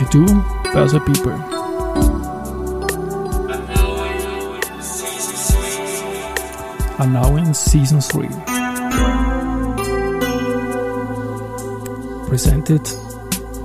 [0.00, 0.24] 22
[0.72, 1.32] Börse People.
[6.98, 8.28] Are now in season 3.
[12.28, 12.82] Presented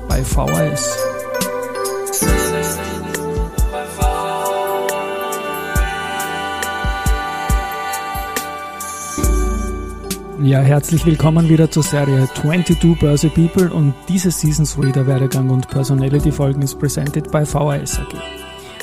[0.10, 1.05] by VHS.
[10.46, 15.50] Ja, herzlich willkommen wieder zur Serie 22 Börse People und diese Season 3 der Werdegang
[15.50, 18.14] und Personality Folgen ist presented by VHS AG.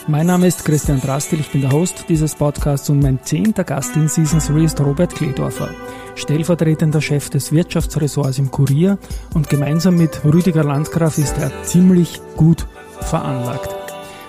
[0.09, 3.95] Mein Name ist Christian Drastil, ich bin der Host dieses Podcasts und mein zehnter Gast
[3.95, 5.71] in Season 3 ist Robert Kledorfer,
[6.17, 8.99] stellvertretender Chef des Wirtschaftsressorts im Kurier
[9.33, 12.67] und gemeinsam mit Rüdiger Landgraf ist er ziemlich gut
[13.03, 13.69] veranlagt.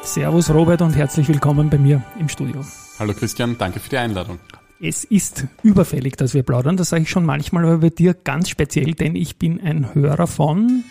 [0.03, 2.61] Servus Robert und herzlich willkommen bei mir im Studio.
[3.00, 4.38] Hallo Christian, danke für die Einladung.
[4.86, 6.76] Es ist überfällig, dass wir plaudern.
[6.76, 10.28] Das sage ich schon manchmal, aber bei dir ganz speziell, denn ich bin ein Hörer
[10.28, 10.84] von.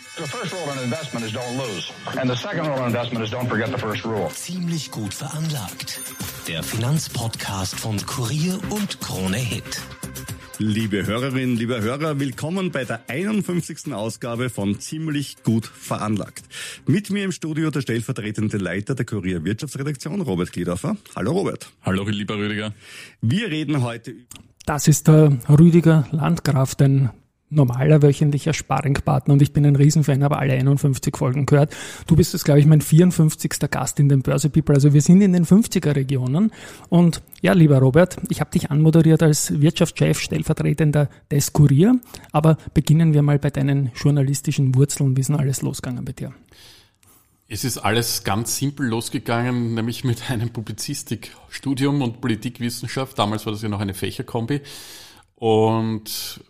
[4.31, 6.01] Ziemlich gut veranlagt.
[6.47, 9.79] Der Finanzpodcast von Kurier und Krone Hit.
[10.59, 13.91] Liebe Hörerinnen, liebe Hörer, willkommen bei der 51.
[13.91, 16.43] Ausgabe von Ziemlich gut veranlagt.
[16.85, 20.95] Mit mir im Studio der stellvertretende Leiter der Kurier Wirtschaftsredaktion, Robert Gliedorfer.
[21.15, 21.71] Hallo Robert.
[21.81, 22.73] Hallo lieber Rüdiger.
[23.21, 24.13] Wir reden heute...
[24.65, 27.09] Das ist der Rüdiger Landgraf, ein
[27.53, 31.75] normaler wöchentlicher Sparringpartner und ich bin ein Riesenfan, habe alle 51 Folgen gehört.
[32.07, 33.51] Du bist jetzt, glaube ich, mein 54.
[33.69, 34.75] Gast in den Börse People.
[34.75, 36.51] Also wir sind in den 50er Regionen
[36.89, 41.99] und ja, lieber Robert, ich habe dich anmoderiert als Wirtschaftschef, stellvertretender des Kurier,
[42.31, 45.15] aber beginnen wir mal bei deinen journalistischen Wurzeln.
[45.15, 46.33] Wie ist denn alles losgegangen bei dir?
[47.53, 53.19] Es ist alles ganz simpel losgegangen, nämlich mit einem Publizistikstudium und Politikwissenschaft.
[53.19, 54.61] Damals war das ja noch eine Fächerkombi.
[55.35, 56.41] Und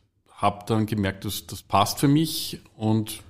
[0.44, 3.23] habe dann gemerkt, dass das passt für mich und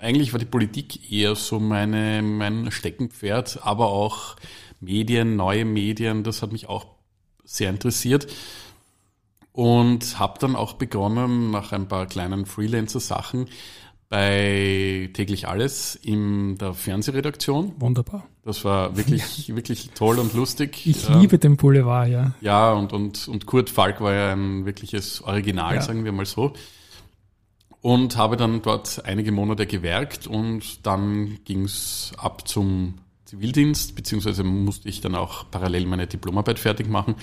[0.00, 4.36] eigentlich war die Politik eher so meine, mein Steckenpferd, aber auch
[4.80, 6.86] Medien, neue Medien, das hat mich auch
[7.42, 8.28] sehr interessiert
[9.52, 13.48] und habe dann auch begonnen, nach ein paar kleinen Freelancer-Sachen
[14.14, 17.72] bei täglich alles in der Fernsehredaktion.
[17.80, 18.24] Wunderbar.
[18.44, 20.86] Das war wirklich, wirklich toll und lustig.
[20.86, 22.32] Ich liebe den Boulevard, ja.
[22.40, 25.80] Ja, und, und, und Kurt Falk war ja ein wirkliches Original, ja.
[25.82, 26.52] sagen wir mal so.
[27.80, 32.94] Und habe dann dort einige Monate gewerkt und dann ging's ab zum
[33.24, 37.16] Zivildienst, beziehungsweise musste ich dann auch parallel meine Diplomarbeit fertig machen.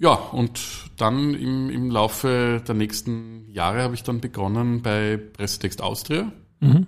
[0.00, 0.58] Ja, und
[0.96, 6.32] dann im, im Laufe der nächsten Jahre habe ich dann begonnen bei Pressetext Austria.
[6.60, 6.86] Mhm.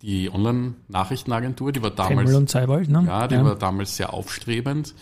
[0.00, 2.34] Die Online-Nachrichtenagentur, die war damals.
[2.34, 3.04] und Seiwald, ne?
[3.06, 3.44] Ja, die ja.
[3.44, 4.94] war damals sehr aufstrebend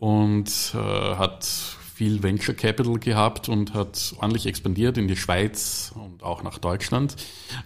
[0.00, 6.24] und äh, hat viel Venture Capital gehabt und hat ordentlich expandiert in die Schweiz und
[6.24, 7.14] auch nach Deutschland,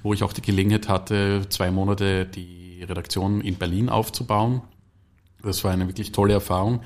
[0.02, 4.60] wo ich auch die Gelegenheit hatte, zwei Monate die Redaktion in Berlin aufzubauen.
[5.42, 6.80] Das war eine wirklich tolle Erfahrung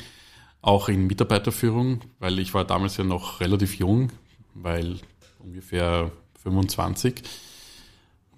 [0.60, 4.10] auch in Mitarbeiterführung, weil ich war damals ja noch relativ jung,
[4.54, 4.96] weil
[5.38, 6.10] ungefähr
[6.42, 7.22] 25.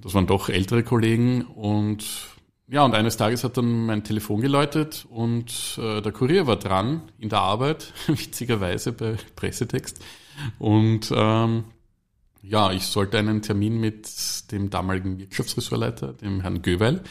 [0.03, 2.05] Das waren doch ältere Kollegen und
[2.69, 7.03] ja, und eines Tages hat dann mein Telefon geläutet und äh, der Kurier war dran
[7.19, 10.01] in der Arbeit, witzigerweise bei Pressetext.
[10.61, 11.65] Und ähm,
[12.43, 14.09] ja, ich sollte einen Termin mit
[14.53, 17.03] dem damaligen Wirtschaftsressortleiter, dem Herrn Göweil.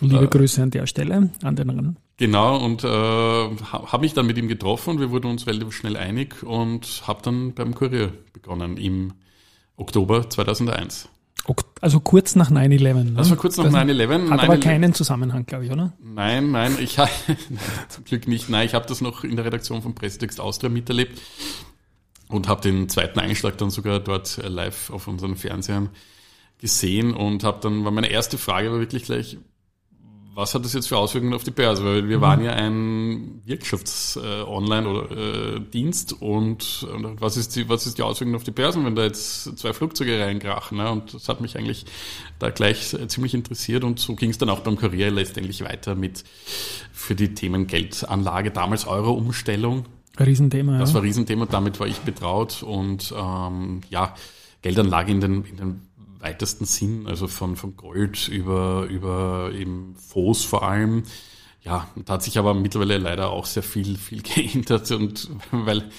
[0.00, 1.96] Liebe äh, Grüße an der Stelle, an den.
[2.18, 5.96] Genau, und äh, habe mich dann mit ihm getroffen und wir wurden uns relativ schnell
[5.96, 9.12] einig und habe dann beim Kurier begonnen im
[9.76, 11.10] Oktober 2001.
[11.80, 13.04] Also kurz nach 9-11.
[13.04, 13.12] Ne?
[13.12, 14.30] Das war kurz nach 9-11.
[14.30, 15.92] Hat aber keinen Zusammenhang, glaube ich, oder?
[16.02, 17.10] Nein, nein, ich habe
[17.88, 18.48] zum Glück nicht.
[18.48, 21.20] Nein, ich habe das noch in der Redaktion von Pressetext Austria miterlebt
[22.28, 25.90] und habe den zweiten Einschlag dann sogar dort live auf unseren Fernsehern
[26.58, 29.36] gesehen und habe dann, war meine erste Frage war wirklich gleich,
[30.36, 31.82] was hat das jetzt für Auswirkungen auf die Börse?
[31.82, 38.02] Weil wir waren ja ein Wirtschafts-Online-Dienst äh, und, und, was, ist die, was ist die
[38.02, 40.76] Auswirkung auf die Börsen, wenn da jetzt zwei Flugzeuge reinkrachen?
[40.76, 40.92] Ne?
[40.92, 41.86] Und das hat mich eigentlich
[42.38, 46.22] da gleich ziemlich interessiert und so ging es dann auch beim Kurier letztendlich weiter mit
[46.92, 49.86] für die Themen Geldanlage, damals Euro-Umstellung.
[50.20, 50.78] Riesenthema.
[50.78, 54.14] Das war Riesenthema, damit war ich betraut und ähm, ja,
[54.60, 55.80] Geldanlage in den, in den
[56.20, 61.04] weitesten Sinn, also von, von Gold über, über eben Fonds vor allem.
[61.62, 65.90] Ja, da hat sich aber mittlerweile leider auch sehr viel, viel geändert und weil,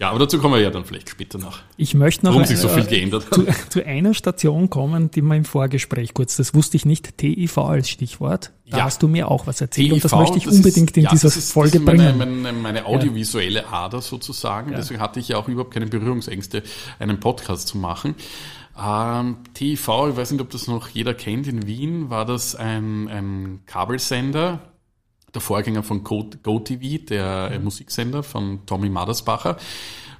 [0.00, 1.60] ja, aber dazu kommen wir ja dann vielleicht später noch.
[1.76, 5.36] Ich möchte noch warum sich so viel geändert zu, zu, einer Station kommen, die wir
[5.36, 8.50] im Vorgespräch kurz, das wusste ich nicht, TIV als Stichwort.
[8.68, 8.84] Da ja.
[8.84, 11.04] hast du mir auch was erzählt TIV, und das möchte ich das unbedingt ist, in
[11.04, 12.42] ja, dieser ist, Folge das ist meine, bringen.
[12.42, 14.72] Meine, meine audiovisuelle Ader sozusagen.
[14.72, 14.78] Ja.
[14.78, 16.64] Deswegen hatte ich ja auch überhaupt keine Berührungsängste,
[16.98, 18.16] einen Podcast zu machen.
[18.78, 23.08] Ähm, TV, ich weiß nicht, ob das noch jeder kennt, in Wien war das ein,
[23.08, 24.60] ein Kabelsender,
[25.34, 27.64] der Vorgänger von GoTV, der mhm.
[27.64, 29.56] Musiksender von Tommy Madersbacher.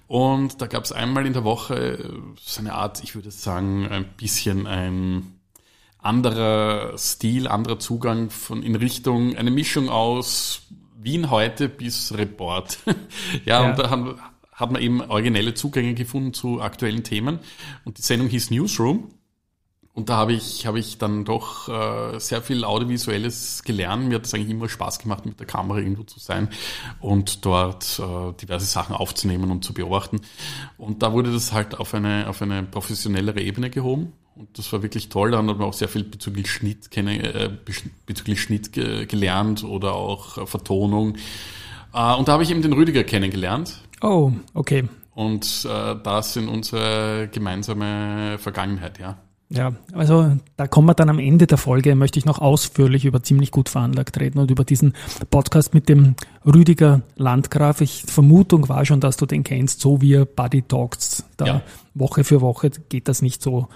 [0.07, 4.05] Und da gab es einmal in der Woche so eine Art, ich würde sagen, ein
[4.17, 5.41] bisschen ein
[5.99, 10.63] anderer Stil, anderer Zugang von in Richtung eine Mischung aus
[10.99, 12.79] Wien heute bis Report.
[12.87, 12.95] ja,
[13.45, 14.21] ja, und da haben,
[14.53, 17.39] hat man eben originelle Zugänge gefunden zu aktuellen Themen.
[17.85, 19.09] Und die Sendung hieß Newsroom.
[19.95, 24.09] Und da habe ich, habe ich dann doch äh, sehr viel Audiovisuelles gelernt.
[24.09, 26.49] Mir hat es eigentlich immer Spaß gemacht, mit der Kamera irgendwo zu sein
[27.01, 30.23] und dort äh, diverse Sachen aufzunehmen und zu beobachten.
[30.79, 34.15] Und da wurde das halt auf eine, auf eine professionellere Ebene gehoben.
[34.35, 35.33] Und das war wirklich toll.
[35.33, 37.51] Da haben wir auch sehr viel bezüglich Schnitt, kenne, äh,
[38.07, 41.17] bezüglich Schnitt ge gelernt oder auch äh, Vertonung.
[41.93, 43.83] Äh, und da habe ich eben den Rüdiger kennengelernt.
[44.03, 44.85] Oh, okay.
[45.15, 49.17] Und äh, das in unsere gemeinsame Vergangenheit, ja.
[49.51, 53.23] Ja, also da kommen wir dann am Ende der Folge, möchte ich noch ausführlich über
[53.23, 54.95] ziemlich gut veranlagt reden und über diesen
[55.29, 56.15] Podcast mit dem
[56.47, 57.83] Rüdiger Landgraf.
[57.83, 61.27] Ich Vermutung war schon, dass du den kennst, so wie er Buddy Talks.
[61.37, 61.63] Da ja.
[61.93, 63.69] Woche für Woche geht das nicht so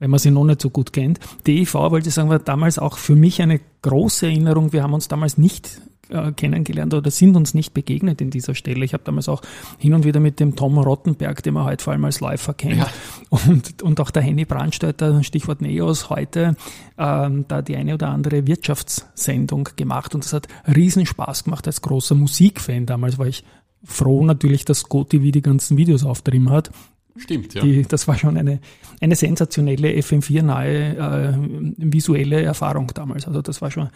[0.00, 1.20] wenn man sie noch nicht so gut kennt.
[1.46, 4.72] DEV, wollte ich sagen, war damals auch für mich eine große Erinnerung.
[4.72, 8.84] Wir haben uns damals nicht äh, kennengelernt oder sind uns nicht begegnet in dieser Stelle.
[8.84, 9.42] Ich habe damals auch
[9.78, 12.78] hin und wieder mit dem Tom Rottenberg, den man heute vor allem als Läufer kennt,
[12.78, 12.88] ja.
[13.30, 16.56] und, und auch der Henny Brandstätter, Stichwort Neos, heute
[16.98, 21.82] ähm, da die eine oder andere Wirtschaftssendung gemacht und das hat riesen Spaß gemacht als
[21.82, 22.86] großer Musikfan.
[22.86, 23.44] Damals war ich
[23.82, 26.70] froh natürlich, dass GoTV die ganzen Videos auftrieben hat
[27.16, 27.62] Stimmt, ja.
[27.62, 28.60] Die, das war schon eine,
[29.00, 31.34] eine sensationelle FM4-nahe äh,
[31.76, 33.26] visuelle Erfahrung damals.
[33.26, 33.90] Also das war schon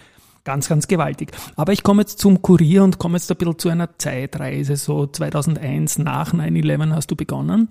[0.44, 1.32] ganz, ganz gewaltig.
[1.56, 4.76] Aber ich komme jetzt zum Kurier und komme jetzt ein bisschen zu einer Zeitreise.
[4.76, 7.68] So 2001 nach 9-11 hast du begonnen.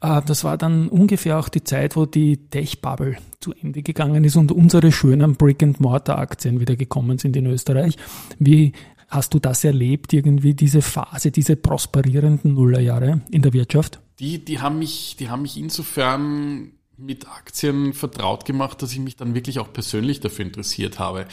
[0.00, 4.36] Äh, das war dann ungefähr auch die Zeit, wo die Tech-Bubble zu Ende gegangen ist
[4.36, 7.96] und unsere schönen Brick-and-Mortar-Aktien wieder gekommen sind in Österreich.
[8.38, 8.72] Wie
[9.08, 14.00] hast du das erlebt, irgendwie diese Phase, diese prosperierenden Nullerjahre in der Wirtschaft?
[14.20, 19.16] die, die haben mich, die haben mich insofern mit Aktien vertraut gemacht, dass ich mich
[19.16, 21.26] dann wirklich auch persönlich dafür interessiert habe,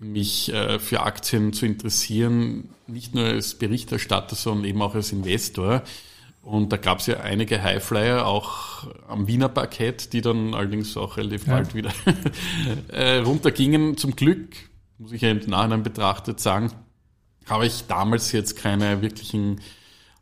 [0.00, 5.82] mich äh, für Aktien zu interessieren, nicht nur als Berichterstatter, sondern eben auch als Investor.
[6.42, 11.18] Und da gab es ja einige Highflyer auch am Wiener Parkett, die dann allerdings auch
[11.18, 11.54] relativ ja.
[11.54, 11.92] bald wieder
[12.88, 13.98] äh, runtergingen.
[13.98, 14.56] Zum Glück,
[14.98, 16.72] muss ich ja im Nachhinein betrachtet sagen,
[17.46, 19.60] habe ich damals jetzt keine wirklichen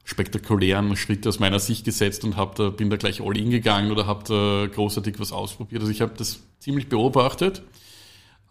[0.02, 3.92] spektakulären Schritte aus meiner Sicht gesetzt und hab da, bin da gleich all in gegangen
[3.92, 5.82] oder habe da großartig was ausprobiert.
[5.82, 7.62] Also ich habe das ziemlich beobachtet.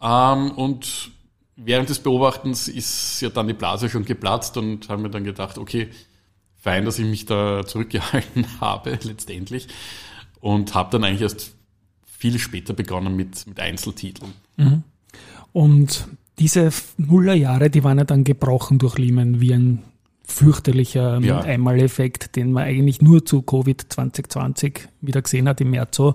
[0.00, 1.10] Ähm, und
[1.58, 5.58] während des Beobachtens ist ja dann die Blase schon geplatzt und haben mir dann gedacht,
[5.58, 5.88] okay,
[6.56, 9.68] fein, dass ich mich da zurückgehalten habe letztendlich.
[10.40, 11.54] Und habe dann eigentlich erst
[12.06, 14.32] viel später begonnen mit, mit Einzeltiteln.
[14.56, 14.84] Mhm.
[15.52, 16.06] Und
[16.38, 19.82] diese Nullerjahre, die waren ja dann gebrochen durch Lehman wie ein
[20.28, 21.40] fürchterlicher ja.
[21.40, 25.96] Einmaleffekt, den man eigentlich nur zu Covid 2020 wieder gesehen hat im März.
[25.96, 26.12] So,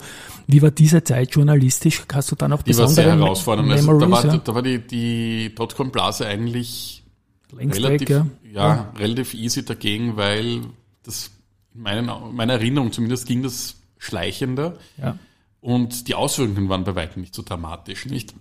[0.48, 2.04] wie war diese Zeit journalistisch?
[2.14, 3.72] Hast du dann auch die war sehr herausfordernd.
[3.72, 4.38] Also, da war, ja?
[4.38, 7.04] da war die, die Dotcom-Blase eigentlich
[7.52, 8.28] Längst relativ, weg, ja.
[8.52, 10.62] Ja, relativ easy dagegen, weil
[11.04, 11.32] das
[11.74, 14.78] in meinen, meiner Erinnerung zumindest ging das schleichender.
[15.60, 18.36] Und die Auswirkungen waren bei weitem nicht so dramatisch, nicht?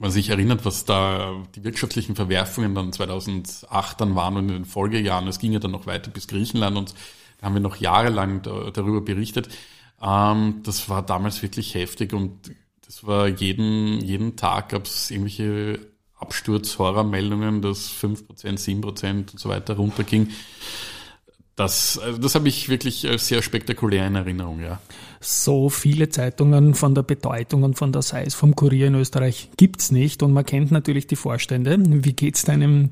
[0.00, 4.64] Man sich erinnert, was da die wirtschaftlichen Verwerfungen dann 2008 dann waren und in den
[4.64, 6.94] Folgejahren, es ging ja dann noch weiter bis Griechenland und
[7.38, 9.48] da haben wir noch jahrelang da, darüber berichtet.
[10.02, 12.50] Ähm, das war damals wirklich heftig und
[12.86, 15.80] das war jeden, jeden Tag gab es irgendwelche
[16.18, 18.24] Absturz-Horrormeldungen, dass 5%,
[18.58, 20.30] 7% und so weiter runterging.
[21.60, 24.80] Das, also das habe ich wirklich sehr spektakulär in Erinnerung, ja.
[25.20, 29.90] So viele Zeitungen von der Bedeutung und von der Size vom Kurier in Österreich gibt's
[29.90, 31.76] nicht und man kennt natürlich die Vorstände.
[31.78, 32.88] Wie geht's deinem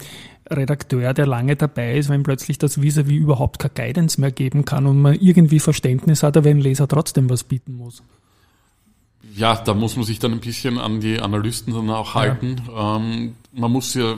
[0.50, 4.66] Redakteur, der lange dabei ist, wenn plötzlich das Visa wie überhaupt keine Guidance mehr geben
[4.66, 8.02] kann und man irgendwie Verständnis hat, aber ein Leser trotzdem was bieten muss?
[9.34, 12.56] Ja, da muss man sich dann ein bisschen an die Analysten dann auch halten.
[12.68, 12.96] Ja.
[12.96, 14.16] Ähm, man muss ja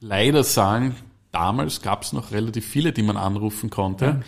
[0.00, 0.96] leider sagen,
[1.36, 4.04] damals gab es noch relativ viele, die man anrufen konnte.
[4.06, 4.20] Ja.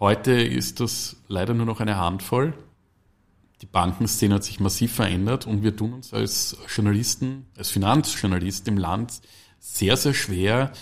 [0.00, 2.52] Heute ist das leider nur noch eine Handvoll.
[3.60, 8.76] Die Bankenszene hat sich massiv verändert und wir tun uns als Journalisten, als Finanzjournalist im
[8.76, 9.20] Land
[9.60, 10.72] sehr, sehr schwer,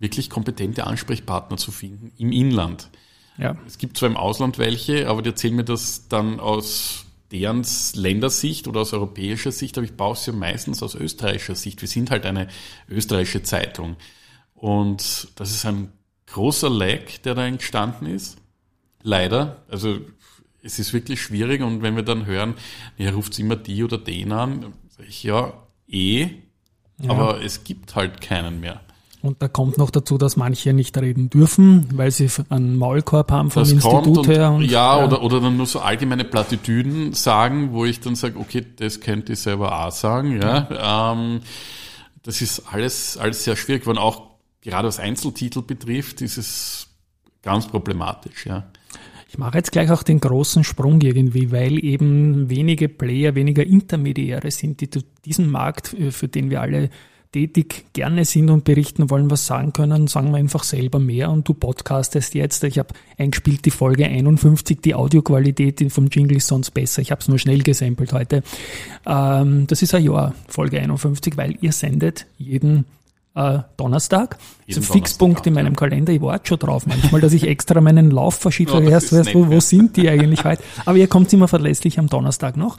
[0.00, 2.90] wirklich kompetente Ansprechpartner zu finden im Inland.
[3.38, 3.56] Ja.
[3.68, 8.66] Es gibt zwar im Ausland welche, aber die erzählen mir das dann aus deren Ländersicht
[8.66, 11.82] oder aus europäischer Sicht, aber ich baue es ja meistens aus österreichischer Sicht.
[11.82, 12.48] Wir sind halt eine
[12.88, 13.94] österreichische Zeitung.
[14.54, 15.92] Und das ist ein
[16.26, 18.38] großer Lag, der da entstanden ist.
[19.02, 19.62] Leider.
[19.68, 19.98] Also
[20.62, 22.54] es ist wirklich schwierig und wenn wir dann hören,
[22.96, 25.52] er ruft immer die oder den an, sage ich ja,
[25.86, 26.30] eh,
[26.98, 27.10] ja.
[27.10, 28.80] aber es gibt halt keinen mehr.
[29.24, 33.50] Und da kommt noch dazu, dass manche nicht reden dürfen, weil sie einen Maulkorb haben
[33.50, 34.52] vom das Institut und, her.
[34.52, 38.38] Und, ja, ja, Oder, oder dann nur so allgemeine Plattitüden sagen, wo ich dann sage,
[38.38, 40.42] okay, das könnte ich selber auch sagen.
[40.42, 40.68] Ja.
[40.70, 41.12] ja.
[41.12, 41.40] Ähm,
[42.22, 43.86] das ist alles, alles sehr schwierig.
[43.86, 44.33] Und auch
[44.64, 46.88] gerade was Einzeltitel betrifft, ist es
[47.42, 48.46] ganz problematisch.
[48.46, 48.64] Ja.
[49.28, 54.50] Ich mache jetzt gleich auch den großen Sprung irgendwie, weil eben wenige Player, weniger Intermediäre
[54.50, 54.88] sind, die
[55.24, 56.90] diesen Markt, für den wir alle
[57.32, 61.48] tätig gerne sind und berichten wollen, was sagen können, sagen wir einfach selber mehr und
[61.48, 62.62] du podcastest jetzt.
[62.62, 67.02] Ich habe eingespielt die Folge 51, die Audioqualität vom Jingle ist sonst besser.
[67.02, 68.44] Ich habe es nur schnell gesampelt heute.
[69.04, 72.84] Ähm, das ist ein Jahr, Folge 51, weil ihr sendet jeden
[73.34, 74.38] äh, Donnerstag.
[74.66, 76.12] Jeden so Fixpunkt in meinem Kalender.
[76.12, 79.48] Ich warte schon drauf manchmal, dass ich extra meinen Lauf verschiebe, ja, erst weißt, wo,
[79.48, 80.62] wo sind die eigentlich heute.
[80.84, 82.76] Aber ihr kommt immer verlässlich am Donnerstag noch.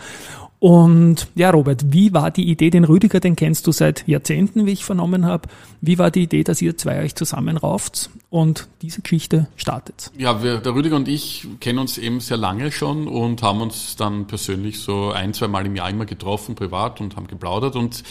[0.59, 4.71] Und ja, Robert, wie war die Idee, den Rüdiger, den kennst du seit Jahrzehnten, wie
[4.71, 5.49] ich vernommen habe.
[5.81, 10.11] Wie war die Idee, dass ihr zwei euch zusammenrauft und diese Geschichte startet?
[10.17, 13.95] Ja, wir, der Rüdiger und ich kennen uns eben sehr lange schon und haben uns
[13.97, 17.75] dann persönlich so ein, zwei Mal im Jahr immer getroffen, privat und haben geplaudert.
[17.75, 18.03] Und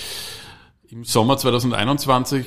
[0.91, 2.47] im Sommer 2021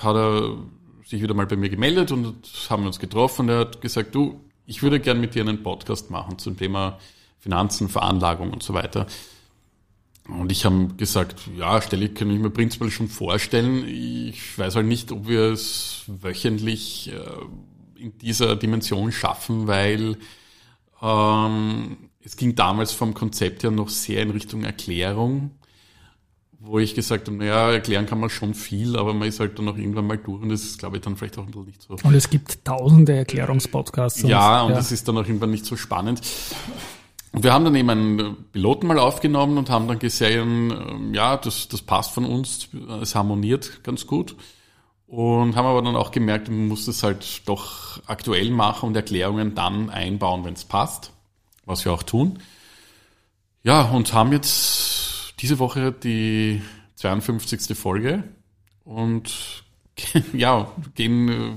[0.00, 0.56] hat er
[1.04, 2.36] sich wieder mal bei mir gemeldet und
[2.68, 3.48] haben uns getroffen.
[3.48, 6.98] Er hat gesagt, du, ich würde gern mit dir einen Podcast machen zum Thema
[7.38, 9.06] Finanzen, Veranlagung und so weiter.
[10.28, 13.88] Und ich habe gesagt, ja, stelle ich, kann ich mir prinzipiell schon vorstellen.
[13.88, 20.18] Ich weiß halt nicht, ob wir es wöchentlich äh, in dieser Dimension schaffen, weil
[21.00, 25.52] ähm, es ging damals vom Konzept her noch sehr in Richtung Erklärung,
[26.60, 29.66] wo ich gesagt habe, naja, erklären kann man schon viel, aber man ist halt dann
[29.66, 31.82] noch irgendwann mal durch und das ist, glaube ich, dann vielleicht auch ein bisschen nicht
[31.82, 31.96] so.
[32.02, 34.22] Und es gibt tausende Erklärungspodcasts.
[34.22, 34.76] Ja, und ja.
[34.76, 36.20] das ist dann auch irgendwann nicht so spannend.
[37.32, 41.36] Und wir haben dann eben einen Piloten mal aufgenommen und haben dann gesehen, ähm, ja,
[41.36, 42.68] das, das passt von uns,
[43.02, 44.34] es harmoniert ganz gut.
[45.06, 49.54] Und haben aber dann auch gemerkt, man muss es halt doch aktuell machen und Erklärungen
[49.54, 51.12] dann einbauen, wenn es passt,
[51.64, 52.40] was wir auch tun.
[53.62, 56.62] Ja, und haben jetzt diese Woche die
[56.96, 57.76] 52.
[57.76, 58.24] Folge
[58.84, 59.64] und
[60.32, 61.52] ja, gehen äh,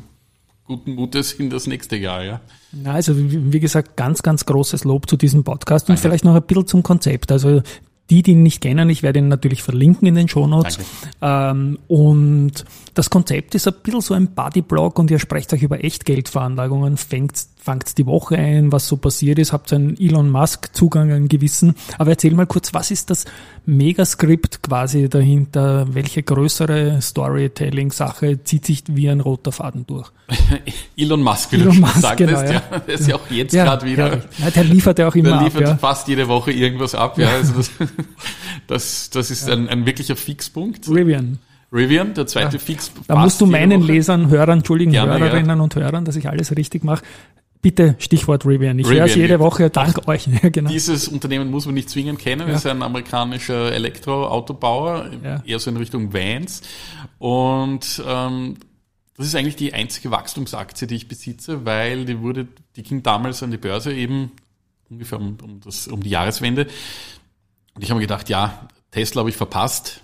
[0.66, 2.42] guten Mutes in das nächste Jahr, ja.
[2.72, 6.02] Ja, also wie gesagt, ganz, ganz großes Lob zu diesem Podcast und Danke.
[6.02, 7.32] vielleicht noch ein bisschen zum Konzept.
[7.32, 7.62] Also
[8.10, 10.80] die, die ihn nicht kennen, ich werde ihn natürlich verlinken in den Shownotes.
[11.22, 15.84] Ähm, und das Konzept ist ein bisschen so ein Bodyblog und ihr sprecht euch über
[15.84, 21.12] Echtgeldveranlagungen, fängt, fangt die Woche ein, was so passiert ist, habt einen Elon Musk Zugang,
[21.12, 21.76] einen gewissen.
[22.00, 23.26] Aber erzähl mal kurz, was ist das
[23.68, 25.86] Megaskript quasi dahinter?
[25.92, 30.10] Welche größere Storytelling-Sache zieht sich wie ein roter Faden durch?
[30.98, 32.52] Elon Musk, wie Elon du Musk, sagtest, genau, ja.
[32.72, 32.80] ja.
[32.80, 34.22] Der ist ja auch jetzt ja, gerade wieder.
[34.40, 35.78] Ja, der liefert ja auch immer der liefert ab, ja.
[35.78, 37.30] fast jede Woche irgendwas ab, ja.
[37.30, 37.72] Also das,
[38.68, 40.90] das, das ist ein, ein wirklicher Fixpunkt.
[40.90, 41.38] Rivian.
[41.72, 42.60] Rivian, der zweite ja.
[42.60, 42.92] Fix.
[43.08, 45.64] Da musst du meinen Lesern, Hörern, Entschuldigen, Gerne, Hörerinnen ja.
[45.64, 47.04] und Hörern, dass ich alles richtig mache.
[47.62, 48.80] Bitte Stichwort Rivian.
[48.80, 50.28] Ich höre es jede Woche dank Ach, euch.
[50.44, 50.70] Ja, genau.
[50.70, 52.48] Dieses Unternehmen muss man nicht zwingend kennen.
[52.48, 52.56] Ja.
[52.56, 55.44] ist ein amerikanischer Elektroautobauer, ja.
[55.46, 56.62] eher so in Richtung Vans.
[57.20, 58.58] Und ähm,
[59.18, 63.44] das ist eigentlich die einzige Wachstumsaktie, die ich besitze, weil die wurde, die ging damals
[63.44, 64.32] an die Börse eben
[64.90, 66.68] ungefähr um, um, das, um die Jahreswende.
[67.76, 70.02] Und ich habe mir gedacht, ja, Tesla habe ich verpasst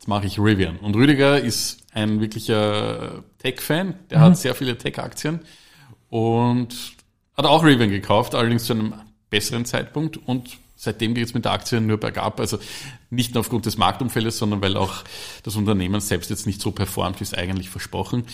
[0.00, 0.78] jetzt mache ich Rivian.
[0.78, 4.22] Und Rüdiger ist ein wirklicher Tech-Fan, der mhm.
[4.22, 5.40] hat sehr viele Tech-Aktien
[6.08, 6.94] und
[7.40, 8.94] hat auch Rivian gekauft, allerdings zu einem
[9.30, 12.40] besseren Zeitpunkt und seitdem geht es mit der Aktie nur bergab.
[12.40, 12.58] Also
[13.10, 15.04] nicht nur aufgrund des Marktumfeldes, sondern weil auch
[15.42, 18.24] das Unternehmen selbst jetzt nicht so performt, wie es eigentlich versprochen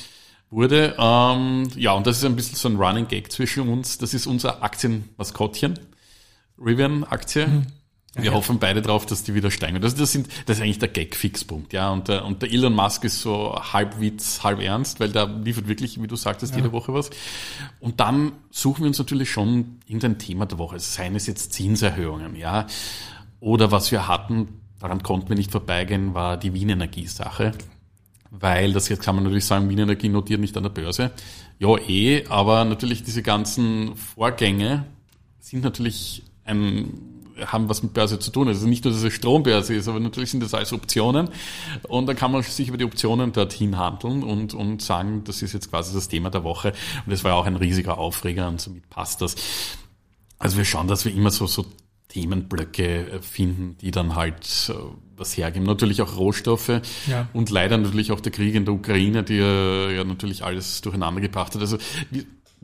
[0.51, 0.97] wurde.
[0.99, 3.99] Ähm, ja, und das ist ein bisschen so ein Running Gag zwischen uns.
[3.99, 5.79] Das ist unser Aktienmaskottchen,
[6.59, 7.47] Rivian-Aktie.
[7.47, 7.67] Mhm.
[8.17, 8.33] Wir ja.
[8.33, 9.81] hoffen beide drauf, dass die wieder steigen.
[9.81, 11.75] Das, das, sind, das ist eigentlich der Gag-Fixpunkt.
[11.75, 11.91] Ja?
[11.91, 15.69] Und, der, und der Elon Musk ist so halb Witz, halb ernst, weil der liefert
[15.69, 16.59] wirklich, wie du sagtest, ja.
[16.59, 17.11] jede Woche was.
[17.79, 20.81] Und dann suchen wir uns natürlich schon irgendein Thema der Woche.
[20.81, 22.67] Seien es jetzt Zinserhöhungen, ja.
[23.41, 27.53] Oder was wir hatten, daran konnten wir nicht vorbeigehen, war die Wienenergie-Sache.
[28.31, 31.11] Weil das jetzt kann man natürlich sagen, Wienenergie notiert nicht an der Börse.
[31.59, 34.87] Ja, eh, aber natürlich diese ganzen Vorgänge
[35.39, 38.49] sind natürlich ein haben was mit Börse zu tun.
[38.49, 41.29] Also nicht nur, dass es Strombörse ist, aber natürlich sind das alles Optionen.
[41.89, 45.53] Und dann kann man sich über die Optionen dorthin handeln und, und sagen, das ist
[45.53, 46.73] jetzt quasi das Thema der Woche.
[47.05, 49.37] Und das war ja auch ein riesiger Aufreger und somit passt das.
[50.39, 51.67] Also wir schauen, dass wir immer so, so
[52.09, 54.75] Themenblöcke äh, finden, die dann halt äh,
[55.17, 55.67] was hergeben.
[55.67, 57.29] Natürlich auch Rohstoffe ja.
[57.33, 61.55] und leider natürlich auch der Krieg in der Ukraine, der ja natürlich alles durcheinander gebracht
[61.55, 61.61] hat.
[61.61, 61.79] Also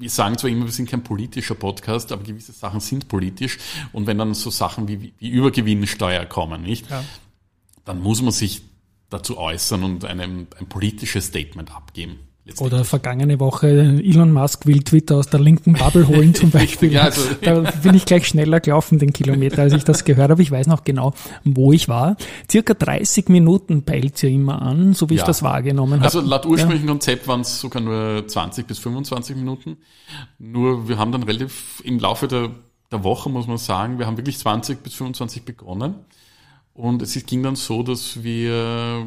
[0.03, 3.59] wir, sagen zwar immer, wir sind kein politischer Podcast, aber gewisse Sachen sind politisch.
[3.93, 6.91] Und wenn dann so Sachen wie, wie Übergewinnsteuer kommen, nicht?
[6.91, 7.05] Ja.
[7.85, 8.63] Dann muss man sich
[9.09, 12.19] dazu äußern und einem, ein politisches Statement abgeben.
[12.59, 16.93] Oder vergangene Woche Elon Musk will Twitter aus der linken Bubble holen zum Beispiel.
[16.93, 20.43] ja, also, da bin ich gleich schneller gelaufen, den Kilometer, als ich das gehört habe.
[20.43, 22.17] Ich weiß noch genau, wo ich war.
[22.51, 25.23] Circa 30 Minuten peilt ja immer an, so wie ja.
[25.23, 26.05] ich das wahrgenommen habe.
[26.05, 26.93] Also laut ursprünglichen ja.
[26.93, 29.77] Konzept waren es sogar nur 20 bis 25 Minuten.
[30.41, 32.51] Nur wir haben dann relativ im Laufe der,
[32.91, 35.95] der Woche, muss man sagen, wir haben wirklich 20 bis 25 begonnen.
[36.75, 39.07] Und es ging dann so, dass wir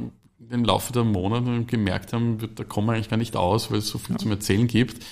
[0.49, 3.87] im Laufe der Monate gemerkt haben, da kommen wir eigentlich gar nicht aus, weil es
[3.87, 4.19] so viel ja.
[4.19, 5.03] zum Erzählen gibt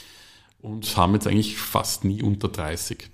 [0.61, 3.09] und haben jetzt eigentlich fast nie unter 30.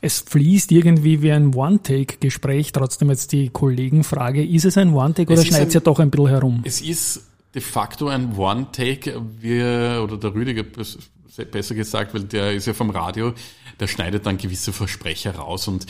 [0.00, 2.72] Es fließt irgendwie wie ein One-Take-Gespräch.
[2.72, 6.28] Trotzdem jetzt die Kollegenfrage, ist es ein One-Take oder schneidet es ja doch ein bisschen
[6.28, 6.62] herum?
[6.64, 7.22] Es ist
[7.54, 13.34] de facto ein One-Take, oder der Rüdiger besser gesagt, weil der ist ja vom Radio,
[13.78, 15.68] der schneidet dann gewisse Versprecher raus.
[15.68, 15.86] Und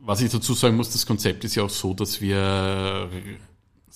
[0.00, 3.10] was ich dazu sagen muss, das Konzept ist ja auch so, dass wir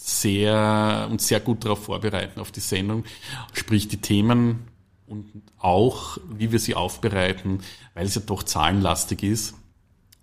[0.08, 3.04] sehr, uns sehr gut darauf vorbereiten auf die Sendung,
[3.52, 4.68] sprich die Themen
[5.06, 5.26] und
[5.58, 7.60] auch, wie wir sie aufbereiten,
[7.94, 9.54] weil es ja doch zahlenlastig ist.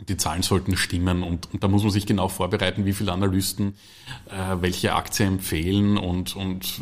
[0.08, 3.76] Die Zahlen sollten stimmen und, und da muss man sich genau vorbereiten, wie viele Analysten
[4.30, 6.82] äh, welche Aktie empfehlen und, und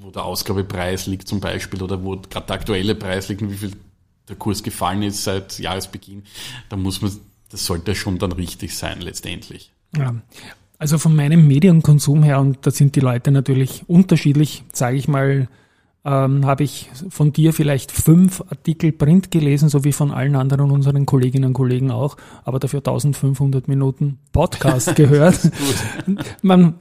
[0.00, 3.56] wo der Ausgabepreis liegt zum Beispiel oder wo gerade der aktuelle Preis liegt und wie
[3.56, 3.72] viel
[4.28, 6.24] der Kurs gefallen ist seit Jahresbeginn.
[6.68, 7.16] Da muss man,
[7.50, 9.72] das sollte schon dann richtig sein letztendlich.
[9.96, 10.14] Ja.
[10.78, 15.48] Also von meinem Medienkonsum her, und da sind die Leute natürlich unterschiedlich, sage ich mal,
[16.04, 20.70] ähm, habe ich von dir vielleicht fünf Artikel Print gelesen, so wie von allen anderen
[20.70, 25.38] unseren Kolleginnen und Kollegen auch, aber dafür 1500 Minuten Podcast gehört.
[26.42, 26.76] man,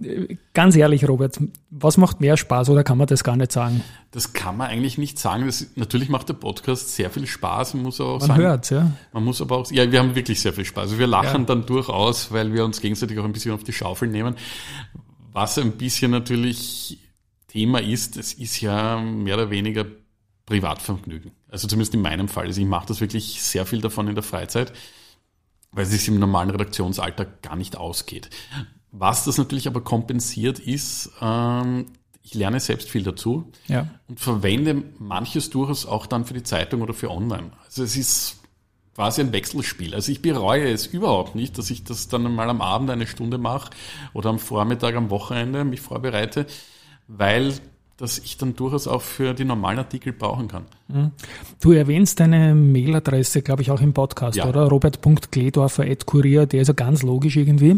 [0.54, 1.40] ganz ehrlich, Robert,
[1.72, 3.82] was macht mehr Spaß oder kann man das gar nicht sagen?
[4.12, 5.46] Das kann man eigentlich nicht sagen.
[5.48, 7.74] Das, natürlich macht der Podcast sehr viel Spaß.
[7.74, 8.42] Man muss auch man sagen.
[8.42, 8.92] hört ja.
[9.14, 10.84] Man muss aber auch, ja, wir haben wirklich sehr viel Spaß.
[10.84, 11.46] Also wir lachen ja.
[11.48, 14.36] dann durchaus, weil wir uns gegenseitig auch ein bisschen auf die Schaufel nehmen.
[15.34, 17.00] Was ein bisschen natürlich
[17.58, 19.84] Thema ist, es ist ja mehr oder weniger
[20.46, 21.32] Privatvergnügen.
[21.50, 22.46] Also zumindest in meinem Fall.
[22.46, 24.74] Also ich mache das wirklich sehr viel davon in der Freizeit,
[25.72, 28.30] weil es sich im normalen Redaktionsalltag gar nicht ausgeht.
[28.92, 31.88] Was das natürlich aber kompensiert ist, ähm,
[32.22, 33.88] ich lerne selbst viel dazu ja.
[34.08, 37.50] und verwende manches durchaus auch dann für die Zeitung oder für online.
[37.66, 38.38] Also es ist
[38.94, 39.96] quasi ein Wechselspiel.
[39.96, 43.40] Also ich bereue es überhaupt nicht, dass ich das dann mal am Abend eine Stunde
[43.40, 43.72] mache
[44.14, 46.46] oder am Vormittag, am Wochenende mich vorbereite
[47.08, 47.54] weil
[47.98, 50.66] das ich dann durchaus auch für die normalen Artikel brauchen kann.
[50.88, 51.12] Mhm.
[51.60, 54.48] Du erwähnst deine Mailadresse, glaube ich, auch im Podcast, ja.
[54.48, 54.68] oder?
[54.68, 57.78] Robert.kledorfer.kurier, der ist ja ganz logisch irgendwie.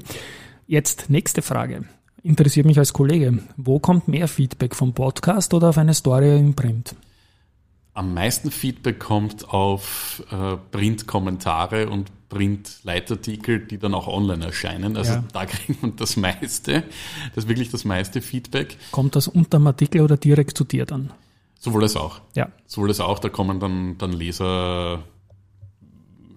[0.68, 1.86] Jetzt nächste Frage.
[2.22, 3.40] Interessiert mich als Kollege.
[3.56, 6.96] Wo kommt mehr Feedback vom Podcast oder auf eine Story im Print?
[7.94, 14.96] Am meisten Feedback kommt auf äh, Print-Kommentare und Print-Leitartikel, die dann auch online erscheinen.
[14.96, 15.24] Also ja.
[15.34, 16.84] da kriegt man das meiste,
[17.36, 18.78] das ist wirklich das meiste Feedback.
[18.92, 21.12] Kommt das unter dem Artikel oder direkt zu dir dann?
[21.60, 22.22] Sowohl als auch.
[22.36, 22.50] Ja.
[22.68, 25.04] Sowohl als auch, da kommen dann, dann Leser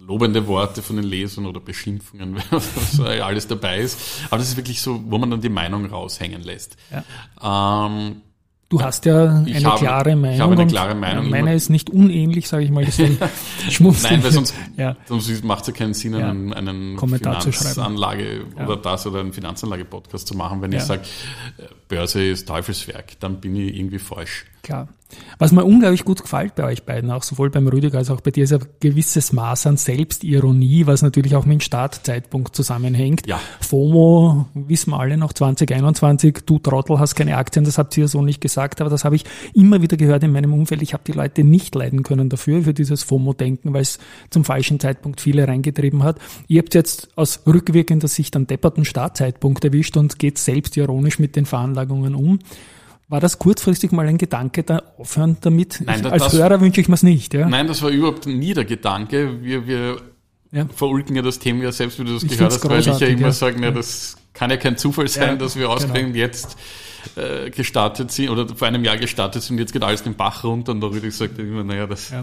[0.01, 3.99] lobende Worte von den Lesern oder Beschimpfungen, was alles dabei ist.
[4.27, 6.77] Aber das ist wirklich so, wo man dann die Meinung raushängen lässt.
[6.91, 7.87] Ja.
[7.87, 8.23] Ähm,
[8.73, 10.35] Du hast ja eine habe, klare Meinung.
[10.35, 11.29] Ich habe eine klare Meinung.
[11.29, 12.83] Meine ist nicht unähnlich, sage ich mal.
[12.83, 13.19] Deswegen
[13.79, 14.97] Nein, weil sonst, ja.
[15.05, 20.35] sonst macht es ja keinen Sinn, einen, einen Finanzanlage oder das oder einen Finanzanlage-Podcast zu
[20.35, 20.63] machen.
[20.63, 21.03] Wenn ich sage,
[21.89, 24.47] Börse ist Teufelswerk, dann bin ich irgendwie falsch.
[24.63, 24.89] Klar.
[25.39, 28.31] Was mir unglaublich gut gefällt bei euch beiden, auch sowohl beim Rüdiger als auch bei
[28.31, 33.27] dir, ist ein gewisses Maß an Selbstironie, was natürlich auch mit dem Startzeitpunkt zusammenhängt.
[33.27, 33.41] Ja.
[33.61, 38.23] FOMO, wissen wir alle noch, 2021, du Trottel hast keine Aktien, das habt ihr so
[38.23, 40.83] nicht gesagt, aber das habe ich immer wieder gehört in meinem Umfeld.
[40.83, 43.99] Ich habe die Leute nicht leiden können dafür, für dieses FOMO-Denken, weil es
[44.31, 46.19] zum falschen Zeitpunkt viele reingetrieben hat.
[46.49, 51.47] Ihr habt jetzt aus rückwirkender Sicht einen depperten Startzeitpunkt erwischt und geht selbstironisch mit den
[51.47, 52.39] Veranlagungen um.
[53.13, 55.83] War das kurzfristig mal ein Gedanke, da aufhören damit?
[55.85, 57.35] Nein, Als das, Hörer wünsche ich mir es nicht.
[57.35, 57.47] Ja?
[57.47, 59.43] Nein, das war überhaupt nie der Gedanke.
[59.43, 60.01] Wir, wir
[60.51, 60.65] ja.
[60.75, 63.07] verulken ja das Thema ja selbst, wie du das ich gehört hast, weil ich ja
[63.09, 63.33] immer ja.
[63.33, 66.25] sage, ja, das kann ja kein Zufall sein, dass wir ausgerechnet genau.
[66.25, 66.57] jetzt
[67.17, 70.43] äh, gestartet sind oder vor einem Jahr gestartet sind und jetzt geht alles den Bach
[70.43, 72.23] runter und da würde ich sagen, immer, naja, das, ja.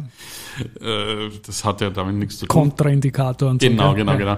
[0.82, 2.62] äh, das hat ja damit nichts zu tun.
[2.62, 3.96] Kontraindikator und genau, so.
[3.96, 4.38] Genau, genau,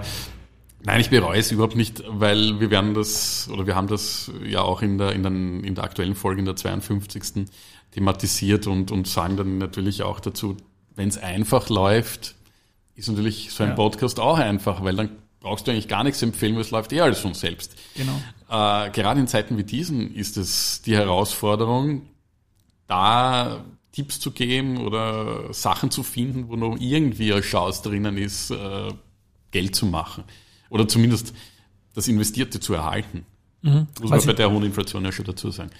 [0.84, 4.62] Nein, ich bereue es überhaupt nicht, weil wir werden das, oder wir haben das ja
[4.62, 7.46] auch in der, in, den, in der aktuellen Folge, in der 52.
[7.92, 10.56] thematisiert und, und sagen dann natürlich auch dazu,
[10.96, 12.34] wenn es einfach läuft,
[12.96, 13.74] ist natürlich so ein ja.
[13.76, 17.00] Podcast auch einfach, weil dann brauchst du eigentlich gar nichts empfehlen, weil es läuft eh
[17.00, 17.76] alles von selbst.
[17.94, 18.16] Genau.
[18.48, 22.02] Äh, gerade in Zeiten wie diesen ist es die Herausforderung,
[22.86, 28.50] da Tipps zu geben oder Sachen zu finden, wo noch irgendwie eine Chance drinnen ist,
[28.50, 28.88] äh,
[29.50, 30.24] Geld zu machen.
[30.72, 31.34] Oder zumindest
[31.94, 33.26] das Investierte zu erhalten.
[33.60, 33.86] Mhm.
[34.00, 35.70] Muss man bei der hohen Inflation ja schon dazu sagen.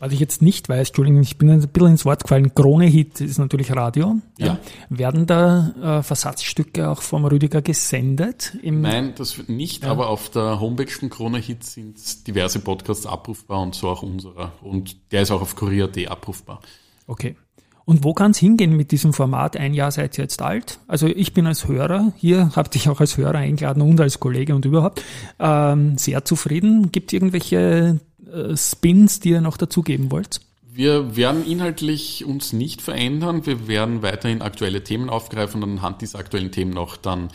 [0.00, 2.54] Was ich jetzt nicht weiß, Entschuldigung, ich bin ein bisschen ins Wort gefallen.
[2.54, 4.16] Krone-Hit ist natürlich Radio.
[4.38, 4.46] Ja.
[4.46, 4.58] ja.
[4.90, 8.58] Werden da äh, Versatzstücke auch vom Rüdiger gesendet?
[8.62, 9.90] Nein, das wird nicht, ja.
[9.90, 14.52] aber auf der Homepage von Krone-Hit sind diverse Podcasts abrufbar und so auch unserer.
[14.62, 16.60] Und der ist auch auf Kurier.at abrufbar.
[17.06, 17.36] Okay.
[17.84, 19.56] Und wo kann es hingehen mit diesem Format?
[19.56, 20.78] Ein Jahr seid ihr jetzt alt.
[20.88, 24.54] Also ich bin als Hörer, hier habt dich auch als Hörer eingeladen und als Kollege
[24.54, 25.02] und überhaupt,
[25.38, 26.92] ähm, sehr zufrieden.
[26.92, 30.40] Gibt irgendwelche äh, Spins, die ihr noch dazugeben wollt?
[30.72, 33.46] Wir werden inhaltlich uns nicht verändern.
[33.46, 37.28] Wir werden weiterhin aktuelle Themen aufgreifen und anhand dieser aktuellen Themen noch dann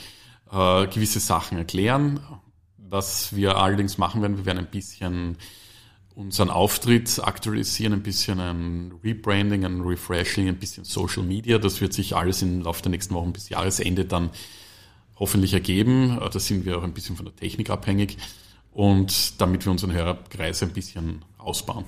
[0.52, 2.20] äh, gewisse Sachen erklären.
[2.78, 5.38] Was wir allerdings machen werden, wir werden ein bisschen
[6.20, 11.58] unseren Auftritt aktualisieren, ein bisschen ein Rebranding, ein Refreshing, ein bisschen Social Media.
[11.58, 14.30] Das wird sich alles im Laufe der nächsten Wochen bis Jahresende dann
[15.16, 16.20] hoffentlich ergeben.
[16.20, 18.18] Da sind wir auch ein bisschen von der Technik abhängig
[18.74, 21.86] und damit wir unseren Hörerkreis ein bisschen ausbauen.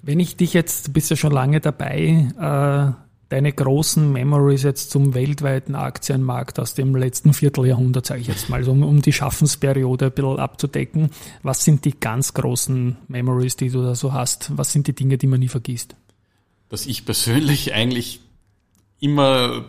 [0.00, 4.90] Wenn ich dich jetzt, du bist ja schon lange dabei, äh, deine großen Memories jetzt
[4.90, 10.06] zum weltweiten Aktienmarkt aus dem letzten Vierteljahrhundert, sage ich jetzt mal, um, um die Schaffensperiode
[10.06, 11.10] ein bisschen abzudecken.
[11.42, 14.56] Was sind die ganz großen Memories, die du da so hast?
[14.56, 15.96] Was sind die Dinge, die man nie vergisst?
[16.68, 18.20] Dass ich persönlich eigentlich
[19.00, 19.64] immer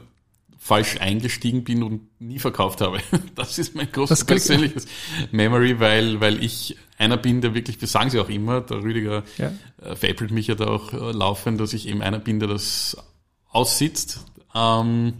[0.66, 3.00] falsch eingestiegen bin und nie verkauft habe.
[3.36, 4.88] Das ist mein großes persönliches
[5.32, 9.24] Memory, weil, weil ich einer bin, der wirklich, das sagen sie auch immer, der Rüdiger
[9.38, 9.52] ja.
[9.84, 12.98] äh, mich ja da auch äh, laufend, dass ich eben einer bin, der das
[13.56, 14.26] aussitzt.
[14.54, 15.14] Ähm,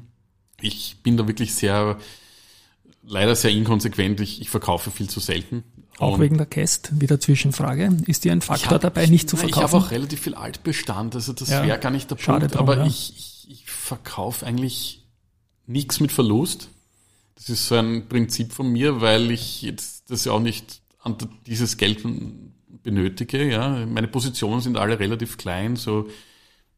[0.62, 1.98] ich bin da wirklich sehr,
[3.04, 4.20] leider sehr inkonsequent.
[4.20, 5.64] Ich, ich verkaufe viel zu selten.
[5.98, 7.90] Auch und wegen der Cast, wieder Zwischenfrage.
[8.06, 9.66] Ist dir ein Faktor hab, dabei, nicht zu verkaufen?
[9.66, 12.54] Ich habe auch relativ viel Altbestand, also das ja, wäre gar nicht der Punkt.
[12.54, 12.86] Drum, aber ja.
[12.86, 15.06] ich, ich, ich verkaufe eigentlich
[15.66, 16.70] nichts mit Verlust.
[17.36, 21.16] Das ist so ein Prinzip von mir, weil ich jetzt das ja auch nicht an
[21.48, 22.04] dieses Geld
[22.84, 23.50] benötige.
[23.50, 23.86] Ja.
[23.86, 26.10] Meine Positionen sind alle relativ klein, so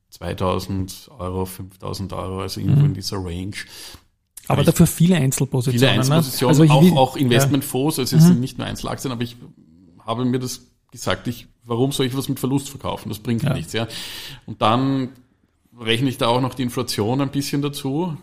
[0.09, 2.87] 2000 Euro, 5000 Euro, also irgendwo mhm.
[2.87, 3.55] in dieser Range.
[4.47, 5.79] Aber ich, dafür viele Einzelpositionen.
[5.79, 5.97] Viele ne?
[5.99, 8.27] Einzelpositionen, also auch, auch Investmentfonds, also es mhm.
[8.27, 9.35] sind nicht nur Einzelaktien, aber ich
[10.05, 13.09] habe mir das gesagt, ich, warum soll ich was mit Verlust verkaufen?
[13.09, 13.53] Das bringt ja.
[13.53, 13.87] nichts, ja.
[14.45, 15.09] Und dann
[15.79, 18.17] rechne ich da auch noch die Inflation ein bisschen dazu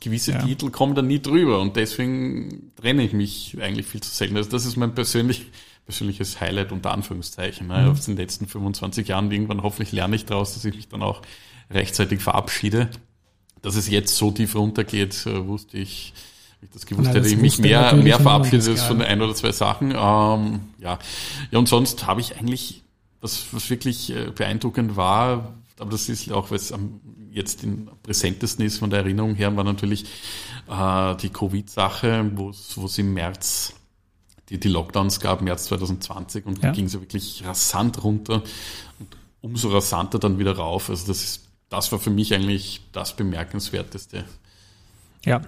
[0.00, 0.42] gewisse ja.
[0.42, 4.36] Titel kommen da nie drüber und deswegen trenne ich mich eigentlich viel zu selten.
[4.36, 5.46] Also das ist mein persönlich,
[5.86, 7.68] persönliches Highlight unter Anführungszeichen.
[7.68, 7.82] Ne?
[7.82, 7.90] Mhm.
[7.90, 11.22] Auf den letzten 25 Jahren irgendwann hoffentlich lerne ich daraus, dass ich mich dann auch
[11.70, 12.90] rechtzeitig verabschiede.
[13.62, 16.12] Dass es jetzt so tief runtergeht, äh, wusste ich,
[16.60, 19.52] ich das gewusst Nein, hätte, ich mich mehr, mehr verabschiedet als von ein oder zwei
[19.52, 19.92] Sachen.
[19.92, 20.98] Ähm, ja.
[21.50, 22.82] ja, und sonst habe ich eigentlich,
[23.20, 28.64] was, was wirklich äh, beeindruckend war, aber das ist auch, was am jetzt im präsentesten
[28.64, 30.06] ist von der Erinnerung her, war natürlich
[30.70, 33.74] äh, die Covid-Sache, wo es im März
[34.48, 36.72] die, die Lockdowns gab, März 2020, und ja.
[36.72, 38.42] ging es ja wirklich rasant runter
[38.98, 40.90] und umso rasanter dann wieder rauf.
[40.90, 44.24] Also das ist, das war für mich eigentlich das Bemerkenswerteste.
[45.24, 45.42] Ja,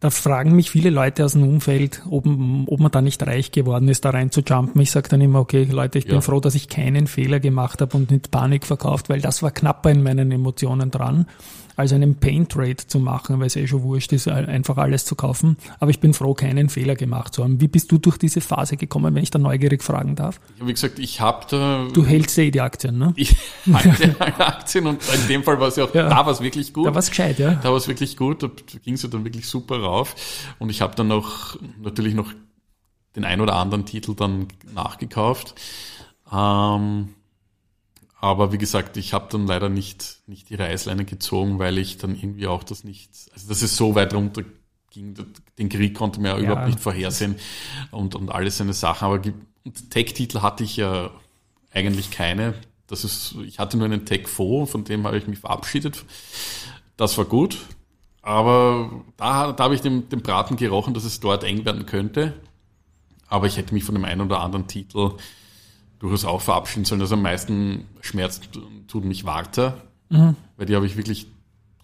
[0.00, 3.88] da fragen mich viele Leute aus dem Umfeld, ob, ob man da nicht reich geworden
[3.88, 4.82] ist, da rein zu jumpen.
[4.82, 6.20] Ich sage dann immer, okay, Leute, ich bin ja.
[6.20, 9.90] froh, dass ich keinen Fehler gemacht habe und nicht Panik verkauft, weil das war knapper
[9.90, 11.26] in meinen Emotionen dran
[11.76, 15.14] als einen Paint Trade zu machen, weil es eh schon wurscht ist, einfach alles zu
[15.14, 15.56] kaufen.
[15.80, 17.60] Aber ich bin froh, keinen Fehler gemacht zu haben.
[17.60, 20.40] Wie bist du durch diese Phase gekommen, wenn ich da neugierig fragen darf?
[20.58, 21.88] Ja, wie gesagt, ich habe da...
[21.92, 23.12] Du hältst eh die Aktien, ne?
[23.16, 23.36] Ich
[23.72, 26.08] halte Aktien und in dem Fall war es ja auch, ja.
[26.08, 26.86] da war es wirklich gut.
[26.86, 27.54] Da war es gescheit, ja.
[27.54, 28.50] Da war es wirklich gut, da
[28.84, 30.14] ging es ja dann wirklich super rauf.
[30.58, 32.32] Und ich habe dann noch, natürlich noch
[33.16, 35.54] den ein oder anderen Titel dann nachgekauft.
[36.32, 37.10] Ähm,
[38.24, 42.16] aber wie gesagt, ich habe dann leider nicht, nicht die Reißleine gezogen, weil ich dann
[42.16, 44.44] irgendwie auch das nicht, also dass es so weit runter
[44.90, 45.14] ging,
[45.58, 46.44] den Krieg konnte man ja, ja.
[46.44, 47.34] überhaupt nicht vorhersehen
[47.90, 49.04] und, und alles seine Sachen.
[49.04, 49.20] Aber
[49.90, 51.10] Tech-Titel hatte ich ja
[51.70, 52.54] eigentlich keine.
[52.86, 56.06] Das ist, ich hatte nur einen Tech-Fonds, von dem habe ich mich verabschiedet.
[56.96, 57.58] Das war gut.
[58.22, 62.32] Aber da, da habe ich den, den Braten gerochen, dass es dort eng werden könnte.
[63.28, 65.10] Aber ich hätte mich von dem einen oder anderen Titel
[65.98, 67.00] durchaus auch verabschieden sollen.
[67.00, 68.40] Also am meisten Schmerz
[68.88, 69.76] tut mich Warta,
[70.10, 70.36] mhm.
[70.56, 71.26] weil die habe ich wirklich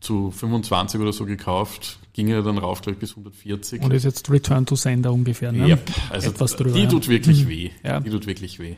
[0.00, 3.82] zu 25 oder so gekauft, ging ja dann rauf, glaube ich, bis 140.
[3.82, 5.68] Und ist jetzt Return to Sender ungefähr, ne?
[5.68, 5.90] Yep.
[6.10, 7.48] Also Etwas drüber, die tut wirklich mhm.
[7.48, 7.70] weh.
[7.84, 8.00] Ja.
[8.00, 8.76] Die tut wirklich weh.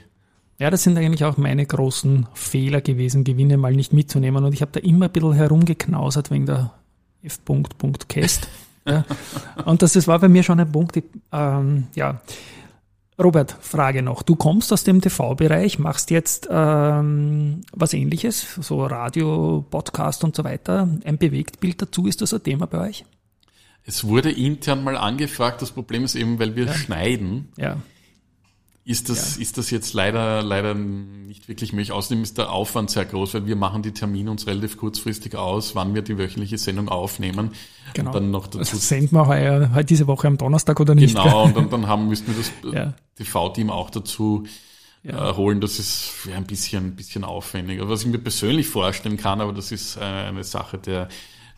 [0.59, 4.45] Ja, das sind eigentlich auch meine großen Fehler gewesen, Gewinne mal nicht mitzunehmen.
[4.45, 6.73] Und ich habe da immer ein bisschen herumgeknausert wegen der
[7.23, 8.49] F.Cast.
[8.87, 9.05] ja.
[9.65, 12.21] Und das, das war bei mir schon ein Punkt, die, ähm, ja,
[13.21, 14.23] Robert, Frage noch.
[14.23, 20.45] Du kommst aus dem TV-Bereich, machst jetzt ähm, was ähnliches, so Radio, Podcast und so
[20.45, 20.89] weiter.
[21.05, 23.05] Ein Bewegtbild dazu, ist das ein Thema bei euch?
[23.85, 25.61] Es wurde intern mal angefragt.
[25.61, 26.75] Das Problem ist eben, weil wir Ja.
[26.75, 27.77] schneiden, Ja.
[28.85, 31.93] Ist das, ist das jetzt leider, leider nicht wirklich möglich.
[31.93, 35.75] Außerdem ist der Aufwand sehr groß, weil wir machen die Termine uns relativ kurzfristig aus,
[35.77, 37.51] wann wir die wöchentliche Sendung aufnehmen.
[37.95, 38.11] Genau.
[38.11, 41.15] Und dann noch Das dazu senden wir heuer, heute diese Woche am Donnerstag oder nicht?
[41.15, 42.95] Genau, und dann, dann haben, müssen wir das Ja.
[43.17, 44.45] TV-Team auch dazu
[45.05, 45.31] Ja.
[45.31, 45.61] äh, holen.
[45.61, 47.89] Das ist ja, ein bisschen, ein bisschen aufwendiger.
[47.89, 51.09] Was ich mir persönlich vorstellen kann, aber das ist äh, eine Sache der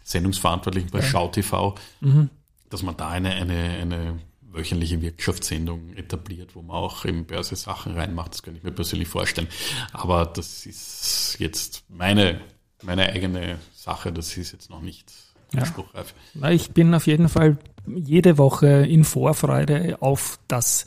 [0.02, 2.28] Sendungsverantwortlichen bei Schau TV, Mhm.
[2.68, 4.18] dass man da eine, eine, eine
[4.54, 8.32] wöchentliche Wirtschaftssendung etabliert, wo man auch im Börse Sachen reinmacht.
[8.34, 9.48] Das kann ich mir persönlich vorstellen.
[9.92, 12.40] Aber das ist jetzt meine,
[12.82, 14.12] meine eigene Sache.
[14.12, 15.12] Das ist jetzt noch nicht
[15.52, 15.66] Ja.
[15.66, 16.14] spruchreif.
[16.34, 20.86] Na, ich bin auf jeden Fall jede Woche in Vorfreude auf das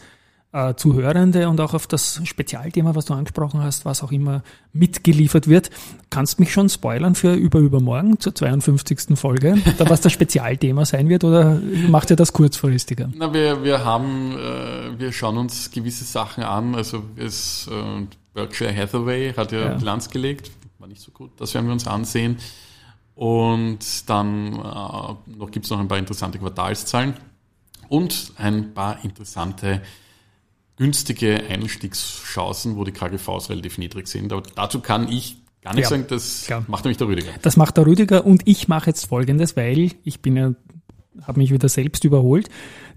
[0.58, 4.42] äh, Zuhörende und auch auf das Spezialthema, was du angesprochen hast, was auch immer
[4.74, 5.70] mitgeliefert wird.
[6.10, 9.18] Kannst mich schon spoilern für über übermorgen zur 52.
[9.18, 13.10] Folge, da was das Spezialthema sein wird oder macht ihr das kurzfristiger?
[13.16, 16.74] Na, wir, wir haben, äh, wir schauen uns gewisse Sachen an.
[16.74, 19.74] Also es, äh, Berkshire Hathaway hat ja, Ja.
[19.76, 21.32] Bilanz gelegt, war nicht so gut.
[21.38, 22.38] Das werden wir uns ansehen.
[23.16, 27.16] Und dann äh, noch gibt's noch ein paar interessante Quartalszahlen
[27.90, 29.82] und ein paar interessante
[30.78, 34.32] günstige Einstiegschancen, wo die KGVs relativ niedrig sind.
[34.32, 36.64] Aber dazu kann ich gar nicht Ja, sagen, das klar.
[36.68, 37.32] macht nämlich der Rüdiger.
[37.42, 40.54] Das macht der Rüdiger und ich mache jetzt Folgendes, weil ich bin ja,
[41.24, 42.50] habe mich wieder selbst überholt.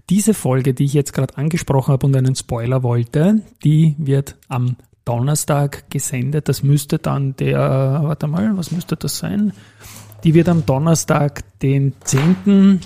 [0.09, 4.75] Diese Folge, die ich jetzt gerade angesprochen habe und einen Spoiler wollte, die wird am
[5.05, 6.47] Donnerstag gesendet.
[6.49, 7.57] Das müsste dann der,
[8.03, 9.53] warte mal, was müsste das sein?
[10.23, 12.79] Die wird am Donnerstag, den 10.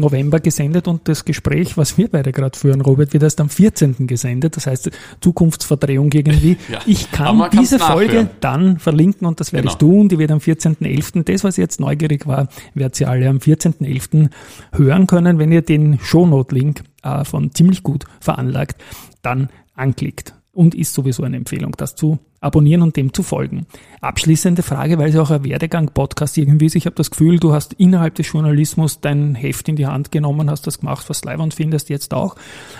[0.00, 4.06] November gesendet und das Gespräch, was wir beide gerade führen, Robert, wird erst am 14.
[4.06, 4.56] gesendet.
[4.56, 6.56] Das heißt, Zukunftsverdrehung irgendwie.
[6.68, 9.72] Ja, Ich kann diese Folge dann verlinken und das werde Genau.
[9.72, 10.08] ich tun.
[10.08, 11.24] Die wird am 14.11.
[11.24, 14.28] Das, was jetzt neugierig war, werdet ihr alle am 14.11.
[14.72, 18.76] hören können, wenn ihr den Shownote-Link äh, von ziemlich gut veranlagt
[19.22, 20.34] dann anklickt.
[20.52, 23.66] Und ist sowieso eine Empfehlung, das zu abonnieren und dem zu folgen.
[24.00, 26.76] Abschließende Frage, weil es ja auch ein Werdegang-Podcast irgendwie ist.
[26.76, 30.50] Ich habe das Gefühl, du hast innerhalb des Journalismus dein Heft in die Hand genommen,
[30.50, 32.36] hast das gemacht, was Leiband findest, jetzt auch.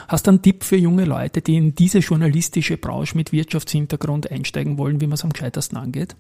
[0.07, 4.79] Hast du einen Tipp für junge Leute, die in diese journalistische Branche mit Wirtschaftshintergrund einsteigen
[4.79, 6.15] wollen, wie man es am gescheitersten angeht?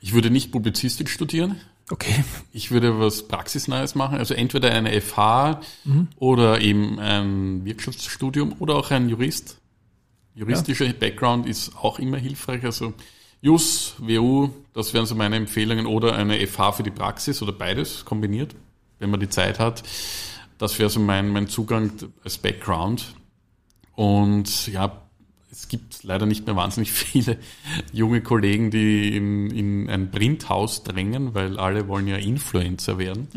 [0.00, 1.56] Ich würde nicht Publizistik studieren.
[1.90, 2.24] Okay.
[2.52, 5.60] Ich würde was Praxisneues machen, also entweder eine FH
[6.18, 9.58] oder eben ein Wirtschaftsstudium oder auch ein Jurist.
[10.36, 12.92] Juristischer Background ist auch immer hilfreich, also
[13.40, 18.04] Jus, WU, das wären so meine Empfehlungen oder eine FH für die Praxis oder beides
[18.04, 18.54] kombiniert,
[18.98, 19.82] wenn man die Zeit hat.
[20.58, 21.90] Das wäre so mein, mein Zugang
[22.24, 23.14] als Background.
[23.94, 25.02] Und ja,
[25.50, 27.38] es gibt leider nicht mehr wahnsinnig viele
[27.92, 33.28] junge Kollegen, die in, in ein Printhaus drängen, weil alle wollen ja Influencer werden.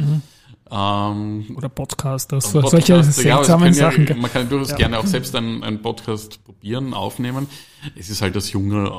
[0.72, 4.08] Ähm, Oder Podcaster, so, Podcaster, solche ja, seltsamen können Sachen.
[4.08, 4.78] Ja, man kann durchaus Ja.
[4.78, 7.48] gerne auch selbst einen, einen Podcast probieren, aufnehmen.
[7.96, 8.92] Es ist halt als Junge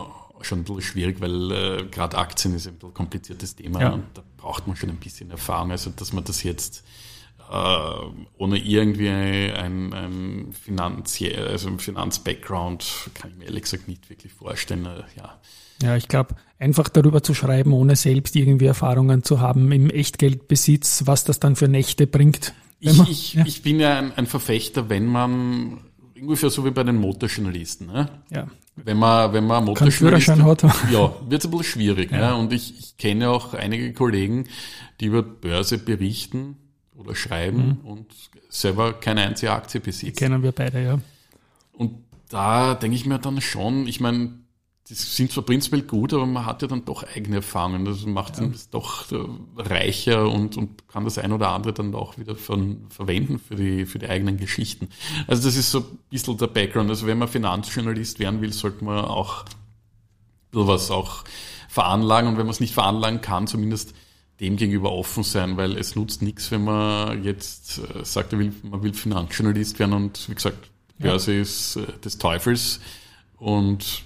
[0.43, 3.91] schon ein bisschen schwierig, weil äh, gerade Aktien ist ein bisschen kompliziertes Thema Ja.
[3.91, 5.71] und da braucht man schon ein bisschen Erfahrung.
[5.71, 6.83] Also dass man das jetzt
[7.51, 7.55] äh,
[8.39, 14.33] ohne irgendwie ein, ein finanziell, also ein Finanz-Background, kann ich mir ehrlich gesagt nicht wirklich
[14.33, 14.87] vorstellen.
[14.87, 15.39] Äh, ja.
[15.83, 21.03] Ja, ich glaube, einfach darüber zu schreiben, ohne selbst irgendwie Erfahrungen zu haben im Echtgeldbesitz,
[21.07, 22.53] was das dann für Nächte bringt.
[22.81, 25.79] Wenn Ich, man- ich, ja, ich bin ja ein, ein Verfechter, wenn man
[26.21, 27.87] ungefähr so wie bei den Motorjournalisten.
[27.87, 28.09] Ne?
[28.31, 28.47] ja.
[28.83, 30.63] Wenn man, wenn man Führerschein hat.
[30.91, 32.13] ja, wird ein bisschen schwierig.
[32.13, 32.35] Ja.
[32.35, 34.47] Und ich, ich kenne auch einige Kollegen,
[35.01, 36.57] die über Börse berichten
[36.95, 38.07] oder schreiben und
[38.49, 40.17] selber keine einzige Aktie besitzen.
[40.17, 40.99] Kennen wir beide, ja.
[41.73, 41.93] Und
[42.31, 44.31] da denke ich mir dann schon, ich meine,
[44.91, 47.85] die sind zwar prinzipiell gut, aber man hat ja dann doch eigene Erfahrungen.
[47.85, 49.17] Das macht dann das doch äh,
[49.57, 53.87] reicher und, und kann das ein oder andere dann auch wieder von, verwenden für die,
[53.87, 54.89] für die eigenen Geschichten.
[55.29, 56.91] Also das ist so ein bisschen der Background.
[56.91, 59.45] Also wenn man Finanzjournalist werden will, sollte man auch
[60.51, 61.23] was auch
[61.69, 63.95] veranlagen und wenn man es nicht veranlagen kann, zumindest
[64.41, 68.95] dem gegenüber offen sein, weil es nutzt nichts, wenn man jetzt äh, sagt, man will
[68.95, 72.81] Finanzjournalist werden und wie gesagt, Börse ist äh, des Teufels
[73.37, 74.03] und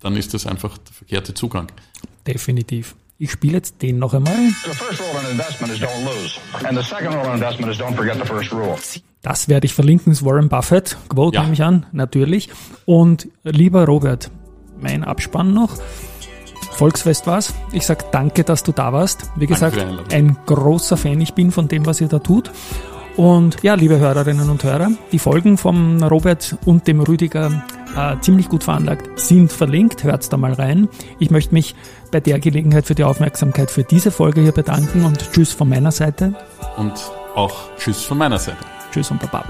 [0.00, 1.68] dann ist das einfach der verkehrte Zugang.
[2.26, 2.94] Definitiv.
[3.18, 4.34] Ich spiele jetzt den noch einmal.
[4.34, 6.38] The first rule in investment is don't lose.
[6.66, 8.76] And the second rule in investment is don't forget the first rule.
[9.22, 10.96] Das werde ich verlinken, ist Warren Buffett.
[11.08, 11.42] Quote Ja.
[11.42, 12.50] nehme ich an, natürlich.
[12.84, 14.30] Und lieber Robert,
[14.80, 15.76] mein Abspann noch.
[16.72, 17.54] Volksfest war's.
[17.72, 19.30] Ich sag danke, dass du da warst.
[19.36, 19.78] Wie gesagt,
[20.12, 22.50] ein großer Fan ich bin von dem, was ihr da tut.
[23.16, 27.64] Und ja, liebe Hörerinnen und Hörer, die Folgen vom Robert und dem Rüdiger
[27.96, 30.04] äh, ziemlich gut veranlagt sind verlinkt.
[30.04, 30.88] Hört's da mal rein.
[31.18, 31.74] Ich möchte mich
[32.10, 35.92] bei der Gelegenheit für die Aufmerksamkeit für diese Folge hier bedanken und tschüss von meiner
[35.92, 36.34] Seite.
[36.76, 36.94] Und
[37.34, 38.58] auch tschüss von meiner Seite.
[38.92, 39.44] Tschüss und Baba.